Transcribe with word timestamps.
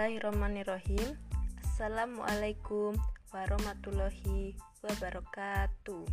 Bismillahirrahmanirrahim 0.00 1.12
Assalamualaikum 1.60 2.96
warahmatullahi 3.36 4.56
wabarakatuh 4.80 6.08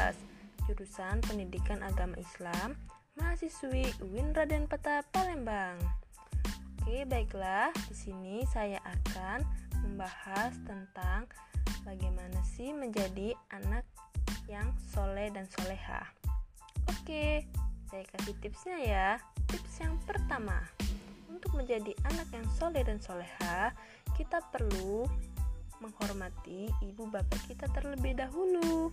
jurusan 0.71 1.20
Pendidikan 1.27 1.84
Agama 1.84 2.16
Islam 2.16 2.79
mahasiswi 3.20 3.91
UIN 4.00 4.31
Raden 4.31 4.71
Peta 4.71 5.04
Palembang. 5.11 5.75
Oke, 6.80 7.03
baiklah. 7.03 7.75
Di 7.91 7.95
sini 8.08 8.47
saya 8.47 8.80
akan 8.88 9.44
membahas 9.84 10.55
tentang 10.63 11.27
bagaimana 11.83 12.39
sih 12.43 12.71
menjadi 12.71 13.35
anak 13.53 13.85
yang 14.49 14.73
soleh 14.91 15.29
dan 15.29 15.45
soleha. 15.53 16.03
Oke, 16.89 17.45
saya 17.89 18.03
kasih 18.17 18.35
tipsnya 18.41 18.77
ya. 18.81 19.07
Tips 19.49 19.81
yang 19.81 19.97
pertama, 20.05 20.61
untuk 21.29 21.53
menjadi 21.53 21.93
anak 22.09 22.29
yang 22.33 22.45
soleh 22.57 22.81
dan 22.81 22.97
soleha, 22.97 23.73
kita 24.17 24.41
perlu 24.49 25.05
menghormati 25.79 26.67
ibu 26.83 27.07
bapak 27.07 27.39
kita 27.47 27.65
terlebih 27.71 28.17
dahulu. 28.17 28.91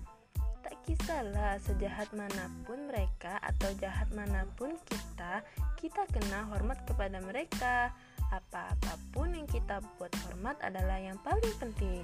Tak 0.63 0.77
kisahlah 0.87 1.59
sejahat 1.63 2.11
mana 2.15 2.51
pun 2.67 2.91
mereka 2.91 3.39
atau 3.43 3.71
jahat 3.79 4.11
mana 4.15 4.47
pun 4.59 4.75
kita, 4.87 5.43
kita 5.79 6.03
kena 6.11 6.47
hormat 6.51 6.83
kepada 6.87 7.23
mereka. 7.23 7.91
Apa-apapun 8.35 9.39
yang 9.39 9.47
kita 9.47 9.79
buat 9.97 10.11
hormat 10.27 10.59
adalah 10.59 10.99
yang 10.99 11.19
paling 11.23 11.55
penting. 11.63 12.03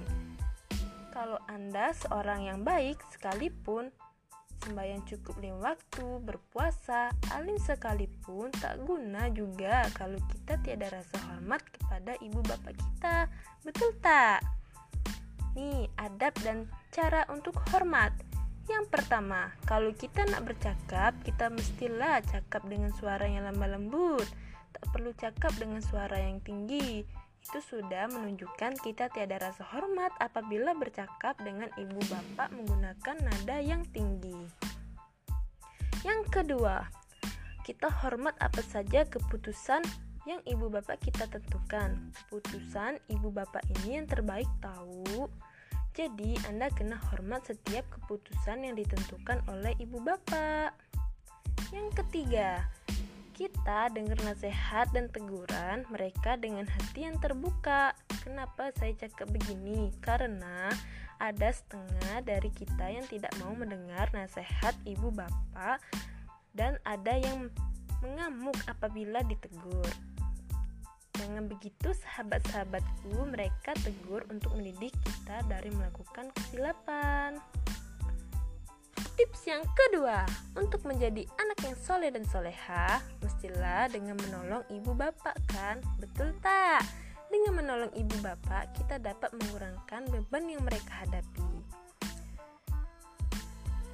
Kalau 1.13 1.37
Anda 1.45 1.93
seorang 1.93 2.49
yang 2.49 2.65
baik 2.65 2.97
sekalipun, 3.13 3.93
sembahyang 4.65 5.05
cukup 5.05 5.37
lima 5.45 5.77
waktu, 5.77 6.17
berpuasa, 6.25 7.13
alim 7.29 7.53
sekalipun 7.61 8.49
tak 8.57 8.81
guna 8.81 9.29
juga 9.29 9.85
kalau 9.93 10.17
kita 10.33 10.57
tiada 10.65 10.89
rasa 10.89 11.21
hormat 11.29 11.61
kepada 11.69 12.17
ibu 12.17 12.41
bapak 12.41 12.73
kita. 12.73 13.29
Betul 13.61 13.93
tak? 14.01 14.41
Nih, 15.53 15.85
adab 16.01 16.33
dan 16.41 16.65
cara 16.89 17.29
untuk 17.29 17.61
hormat. 17.69 18.09
Yang 18.65 18.89
pertama, 18.89 19.53
kalau 19.69 19.93
kita 19.93 20.25
nak 20.33 20.49
bercakap, 20.49 21.13
kita 21.21 21.53
mestilah 21.53 22.25
cakap 22.25 22.65
dengan 22.65 22.89
suara 22.97 23.29
yang 23.29 23.45
lemah 23.53 23.77
lembut. 23.77 24.25
Tak 24.73 24.89
perlu 24.89 25.13
cakap 25.13 25.53
dengan 25.61 25.77
suara 25.85 26.17
yang 26.17 26.41
tinggi. 26.41 27.05
Itu 27.43 27.59
sudah 27.59 28.07
menunjukkan 28.07 28.79
kita 28.79 29.11
tiada 29.11 29.35
rasa 29.35 29.67
hormat 29.67 30.15
apabila 30.23 30.71
bercakap 30.71 31.35
dengan 31.43 31.67
ibu 31.75 31.99
bapak 32.07 32.55
menggunakan 32.55 33.19
nada 33.19 33.57
yang 33.59 33.83
tinggi. 33.91 34.47
Yang 36.07 36.21
kedua, 36.31 36.87
kita 37.67 37.91
hormat 37.91 38.35
apa 38.39 38.63
saja 38.63 39.03
keputusan 39.03 39.83
yang 40.23 40.39
ibu 40.47 40.71
bapak 40.71 41.03
kita 41.03 41.27
tentukan. 41.27 41.99
Keputusan 42.25 42.99
ibu 43.11 43.27
bapak 43.27 43.63
ini 43.79 43.99
yang 43.99 44.07
terbaik 44.07 44.47
tahu. 44.63 45.27
Jadi, 45.93 46.39
Anda 46.49 46.73
kena 46.73 46.97
hormat 47.11 47.45
setiap 47.45 47.85
keputusan 47.91 48.65
yang 48.65 48.75
ditentukan 48.79 49.45
oleh 49.51 49.75
ibu 49.77 49.99
bapak. 50.01 50.73
Yang 51.69 52.01
ketiga, 52.01 52.65
kita 53.33 53.89
dengar 53.89 54.15
nasihat 54.21 54.85
dan 54.93 55.09
teguran 55.09 55.81
mereka 55.89 56.37
dengan 56.37 56.69
hati 56.69 57.09
yang 57.09 57.17
terbuka. 57.17 57.97
Kenapa 58.21 58.69
saya 58.77 58.93
cakap 58.93 59.33
begini? 59.33 59.89
Karena 60.05 60.69
ada 61.17 61.49
setengah 61.49 62.21
dari 62.21 62.53
kita 62.53 62.93
yang 62.93 63.03
tidak 63.09 63.33
mau 63.41 63.57
mendengar 63.57 64.13
nasihat 64.13 64.77
ibu 64.85 65.09
bapak 65.09 65.81
dan 66.53 66.77
ada 66.85 67.17
yang 67.17 67.49
mengamuk 68.05 68.55
apabila 68.69 69.25
ditegur. 69.25 69.89
Jangan 71.17 71.45
begitu 71.49 71.93
sahabat-sahabatku, 71.93 73.17
mereka 73.29 73.73
tegur 73.81 74.25
untuk 74.29 74.53
mendidik 74.57 74.93
kita 75.01 75.41
dari 75.49 75.69
melakukan 75.73 76.29
kesilapan. 76.37 77.37
Tips 79.13 79.45
yang 79.45 79.61
kedua, 79.77 80.25
untuk 80.57 80.81
menjadi 80.89 81.21
anak 81.37 81.61
yang 81.61 81.77
soleh 81.77 82.09
dan 82.09 82.25
soleha, 82.25 82.97
mestilah 83.21 83.85
dengan 83.85 84.17
menolong 84.17 84.65
ibu 84.73 84.89
bapak 84.97 85.37
kan? 85.53 85.77
Betul 86.01 86.33
tak? 86.41 86.81
Dengan 87.29 87.61
menolong 87.61 87.93
ibu 87.93 88.17
bapak, 88.25 88.73
kita 88.73 88.97
dapat 88.97 89.29
mengurangkan 89.37 90.09
beban 90.09 90.49
yang 90.49 90.65
mereka 90.65 91.05
hadapi. 91.05 91.49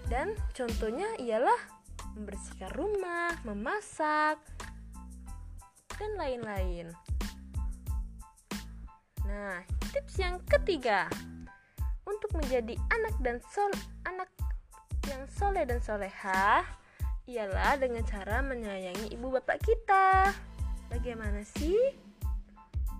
Dan 0.08 0.40
contohnya 0.56 1.12
ialah 1.19 1.59
membersihkan 2.16 2.72
rumah, 2.79 3.35
memasak, 3.44 4.40
dan 6.00 6.12
lain-lain. 6.16 6.96
Nah, 9.28 9.68
tips 9.91 10.16
yang 10.16 10.40
ketiga 10.47 11.12
untuk 12.08 12.31
menjadi 12.40 12.79
anak 12.90 13.16
dan 13.19 13.38
sol 13.52 13.69
anak 14.08 14.31
yang 15.09 15.25
soleh 15.34 15.66
dan 15.66 15.81
soleha 15.81 16.62
ialah 17.25 17.81
dengan 17.81 18.06
cara 18.06 18.46
menyayangi 18.46 19.09
ibu 19.09 19.34
bapak 19.34 19.58
kita. 19.66 20.30
Bagaimana 20.94 21.42
sih 21.58 21.78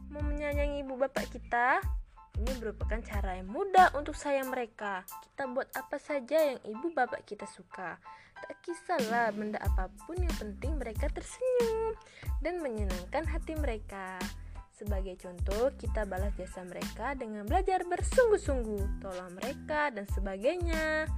mau 0.10 0.26
menyayangi 0.26 0.82
ibu 0.82 0.98
bapak 0.98 1.30
kita? 1.30 1.78
Ini 2.42 2.52
merupakan 2.58 2.98
cara 3.06 3.38
yang 3.38 3.52
mudah 3.54 3.94
untuk 3.94 4.18
sayang 4.18 4.50
mereka. 4.50 5.06
Kita 5.06 5.46
buat 5.54 5.70
apa 5.78 6.02
saja 6.02 6.50
yang 6.50 6.60
ibu 6.66 6.90
bapak 6.90 7.30
kita 7.30 7.46
suka. 7.46 8.02
Tak 8.40 8.58
kisahlah 8.66 9.30
benda 9.36 9.62
apa 9.62 9.92
pun 10.08 10.18
yang 10.18 10.34
penting 10.40 10.82
mereka 10.82 11.12
tersenyum 11.14 11.94
dan 12.42 12.64
menyenangkan 12.64 13.28
hati 13.28 13.54
mereka. 13.54 14.18
Sebagai 14.72 15.20
contoh, 15.20 15.76
kita 15.76 16.08
balas 16.08 16.32
jasa 16.40 16.64
mereka 16.64 17.12
dengan 17.12 17.44
belajar 17.44 17.84
bersungguh-sungguh, 17.84 19.04
tolong 19.04 19.36
mereka, 19.36 19.92
dan 19.92 20.08
sebagainya. 20.08 21.12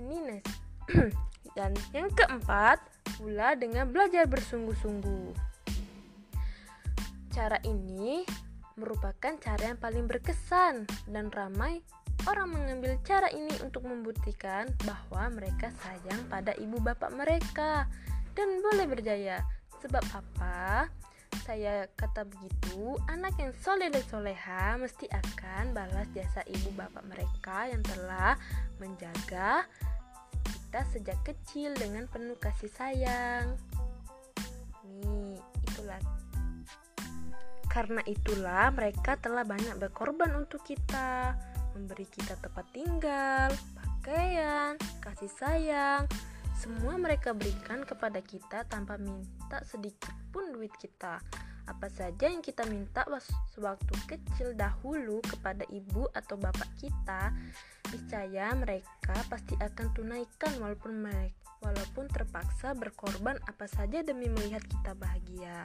Ini 0.00 0.16
nes. 0.24 0.44
dan 1.56 1.76
yang 1.92 2.08
keempat, 2.16 2.80
pula 3.20 3.52
dengan 3.52 3.84
belajar 3.92 4.24
bersungguh-sungguh. 4.24 5.36
Cara 7.36 7.60
ini 7.68 8.24
merupakan 8.80 9.36
cara 9.36 9.68
yang 9.68 9.76
paling 9.76 10.08
berkesan 10.08 10.88
dan 11.04 11.28
ramai 11.28 11.84
orang 12.24 12.48
mengambil 12.48 12.96
cara 13.04 13.28
ini 13.28 13.52
untuk 13.60 13.84
membuktikan 13.84 14.72
bahwa 14.88 15.28
mereka 15.36 15.68
sayang 15.84 16.24
pada 16.32 16.56
ibu 16.56 16.80
bapak 16.80 17.12
mereka 17.12 17.84
dan 18.32 18.64
boleh 18.64 18.88
berjaya. 18.88 19.44
Sebab 19.84 20.04
apa? 20.16 20.88
Saya 21.44 21.88
kata 21.96 22.24
begitu, 22.24 22.96
anak 23.08 23.36
yang 23.40 23.52
soleh 23.60 23.88
dan 23.88 24.04
soleha 24.08 24.76
mesti 24.76 25.08
akan 25.08 25.72
balas 25.72 26.08
jasa 26.12 26.44
ibu 26.48 26.72
bapak 26.72 27.04
mereka 27.08 27.68
yang 27.68 27.80
telah 27.84 28.36
menjaga 28.76 29.64
kita 30.70 30.86
sejak 30.86 31.18
kecil 31.26 31.74
dengan 31.74 32.06
penuh 32.06 32.38
kasih 32.38 32.70
sayang. 32.70 33.58
Nih, 35.02 35.34
itulah. 35.66 35.98
Karena 37.66 37.98
itulah 38.06 38.70
mereka 38.70 39.18
telah 39.18 39.42
banyak 39.42 39.74
berkorban 39.82 40.30
untuk 40.38 40.62
kita, 40.62 41.34
memberi 41.74 42.06
kita 42.06 42.38
tempat 42.38 42.70
tinggal, 42.70 43.50
pakaian, 43.82 44.78
kasih 45.02 45.26
sayang, 45.42 46.06
semua 46.54 46.94
mereka 47.02 47.34
berikan 47.34 47.82
kepada 47.82 48.22
kita 48.22 48.62
tanpa 48.70 48.94
minta 48.94 49.66
sedikit 49.66 50.14
pun 50.30 50.54
duit 50.54 50.70
kita. 50.78 51.18
Apa 51.70 51.86
saja 51.86 52.26
yang 52.26 52.42
kita 52.42 52.66
minta 52.66 53.06
sewaktu 53.54 53.94
kecil 54.10 54.58
dahulu 54.58 55.22
kepada 55.22 55.62
ibu 55.70 56.10
atau 56.10 56.34
bapak 56.34 56.66
kita, 56.82 57.30
niscaya 57.94 58.50
mereka 58.58 59.14
pasti 59.30 59.54
akan 59.62 59.86
tunaikan 59.94 60.50
walaupun 60.58 60.98
mereka 60.98 61.38
walaupun 61.60 62.08
terpaksa 62.08 62.72
berkorban 62.72 63.36
apa 63.44 63.68
saja 63.68 64.00
demi 64.00 64.26
melihat 64.26 64.64
kita 64.66 64.96
bahagia. 64.96 65.62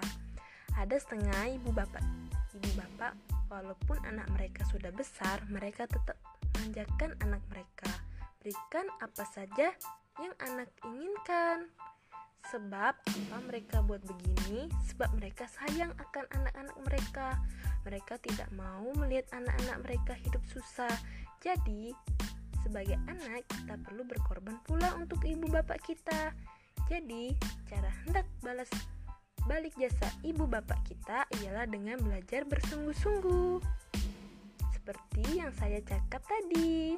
Ada 0.76 1.00
setengah 1.00 1.56
ibu 1.56 1.72
bapak, 1.72 2.04
ibu 2.52 2.70
bapak 2.76 3.16
walaupun 3.48 3.98
anak 4.04 4.28
mereka 4.36 4.68
sudah 4.68 4.92
besar, 4.92 5.40
mereka 5.48 5.88
tetap 5.88 6.20
manjakan 6.60 7.16
anak 7.24 7.42
mereka. 7.48 7.88
Berikan 8.44 8.86
apa 9.00 9.24
saja 9.26 9.72
yang 10.20 10.36
anak 10.44 10.70
inginkan. 10.84 11.72
Sebab 12.56 12.96
apa 12.96 13.38
mereka 13.52 13.84
buat 13.84 14.00
begini? 14.08 14.72
Sebab 14.88 15.12
mereka 15.20 15.44
sayang 15.44 15.92
akan 16.00 16.24
anak-anak 16.40 16.78
mereka. 16.88 17.28
Mereka 17.84 18.16
tidak 18.24 18.48
mau 18.56 18.96
melihat 18.96 19.28
anak-anak 19.36 19.84
mereka 19.84 20.16
hidup 20.16 20.40
susah. 20.48 20.96
Jadi, 21.44 21.92
sebagai 22.64 22.96
anak 23.12 23.44
kita 23.52 23.76
perlu 23.84 24.08
berkorban 24.08 24.56
pula 24.64 24.88
untuk 24.96 25.20
ibu 25.28 25.52
bapak 25.52 25.84
kita. 25.84 26.32
Jadi, 26.88 27.36
cara 27.68 27.92
hendak 28.08 28.24
balas 28.40 28.72
balik 29.52 29.76
jasa 29.76 30.08
ibu 30.24 30.48
bapak 30.48 30.80
kita 30.88 31.28
ialah 31.44 31.68
dengan 31.68 32.00
belajar 32.00 32.48
bersungguh-sungguh. 32.48 33.60
seperti 34.72 35.44
yang 35.44 35.52
saya 35.60 35.84
cakap 35.84 36.24
tadi. 36.24 36.96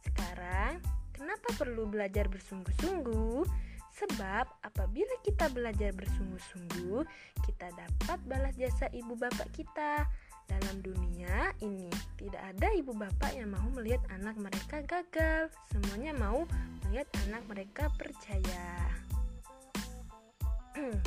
Sekarang, 0.00 0.80
kenapa 1.12 1.50
perlu 1.60 1.84
belajar 1.84 2.30
bersungguh-sungguh? 2.32 3.67
Sebab 3.98 4.46
apabila 4.62 5.10
kita 5.26 5.50
belajar 5.50 5.90
bersungguh-sungguh, 5.90 7.02
kita 7.42 7.66
dapat 7.74 8.18
balas 8.30 8.54
jasa 8.54 8.86
ibu 8.94 9.18
bapak 9.18 9.50
kita. 9.50 10.06
Dalam 10.48 10.80
dunia 10.80 11.52
ini, 11.60 11.90
tidak 12.16 12.40
ada 12.40 12.72
ibu 12.72 12.94
bapak 12.94 13.36
yang 13.36 13.52
mau 13.52 13.68
melihat 13.74 14.00
anak 14.14 14.38
mereka 14.38 14.80
gagal. 14.86 15.50
Semuanya 15.68 16.14
mau 16.14 16.46
melihat 16.86 17.10
anak 17.26 17.42
mereka 17.50 17.84
percaya. 17.98 18.88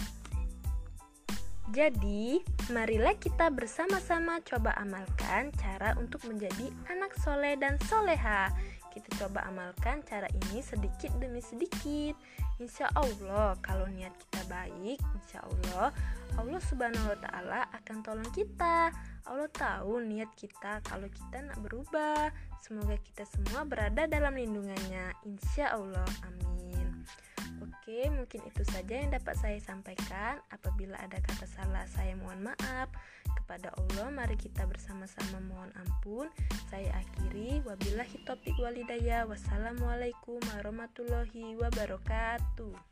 Jadi, 1.71 2.43
marilah 2.75 3.15
kita 3.15 3.47
bersama-sama 3.47 4.43
coba 4.43 4.75
amalkan 4.75 5.55
cara 5.55 5.95
untuk 5.95 6.27
menjadi 6.27 6.67
anak 6.91 7.15
soleh 7.23 7.55
dan 7.55 7.79
soleha. 7.87 8.51
Kita 8.91 9.07
coba 9.23 9.47
amalkan 9.47 10.03
cara 10.03 10.27
ini 10.29 10.59
sedikit 10.59 11.15
demi 11.17 11.39
sedikit. 11.39 12.13
Insya 12.59 12.91
Allah, 12.93 13.57
kalau 13.63 13.89
niat 13.89 14.13
kita 14.19 14.45
baik, 14.45 14.99
insya 15.17 15.41
Allah, 15.41 15.89
Allah 16.37 16.61
Subhanahu 16.69 17.09
wa 17.09 17.17
Ta'ala 17.17 17.61
akan 17.73 17.97
tolong 18.05 18.31
kita. 18.35 18.93
Allah 19.25 19.49
tahu 19.49 20.03
niat 20.03 20.29
kita 20.37 20.83
kalau 20.85 21.09
kita 21.09 21.41
nak 21.41 21.57
berubah. 21.63 22.29
Semoga 22.61 22.99
kita 23.01 23.25
semua 23.25 23.65
berada 23.65 24.05
dalam 24.05 24.37
lindungannya. 24.37 25.17
Insya 25.25 25.73
Allah, 25.73 26.05
amin. 26.21 26.60
Oke, 27.81 28.13
mungkin 28.13 28.45
itu 28.45 28.61
saja 28.69 28.93
yang 28.93 29.09
dapat 29.09 29.33
saya 29.41 29.57
sampaikan. 29.57 30.37
Apabila 30.53 31.01
ada 31.01 31.17
kata 31.17 31.49
salah, 31.49 31.81
saya 31.89 32.13
mohon 32.13 32.53
maaf. 32.53 32.93
Kepada 33.41 33.73
Allah, 33.73 34.13
mari 34.13 34.37
kita 34.37 34.69
bersama-sama 34.69 35.41
mohon 35.49 35.73
ampun. 35.73 36.29
Saya 36.69 36.93
akhiri. 36.93 37.65
Wabillahi 37.65 38.21
taufiq 38.21 38.53
walidayah. 38.61 39.25
Wassalamualaikum 39.25 40.37
warahmatullahi 40.53 41.57
wabarakatuh. 41.57 42.90